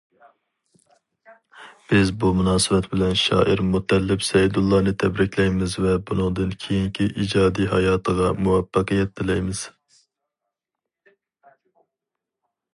بىز 1.89 2.11
بۇ 2.23 2.29
مۇناسىۋەت 2.37 2.87
بىلەن 2.93 3.11
شائىر 3.23 3.61
مۇتەللىپ 3.73 4.25
سەيدۇللانى 4.29 4.93
تەبرىكلەيمىز 5.03 5.75
ۋە 5.87 5.93
بۇنىڭدىن 6.09 6.55
كېيىنكى 6.65 7.07
ئىجادىي 7.25 7.69
ھاياتىغا 7.75 8.33
مۇۋەپپەقىيەت 8.47 9.13
تىلەيمىز. 9.21 9.63